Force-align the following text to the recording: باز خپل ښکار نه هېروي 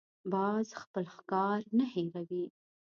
باز 0.31 0.67
خپل 0.81 1.05
ښکار 1.15 1.59
نه 1.77 1.85
هېروي 1.93 2.45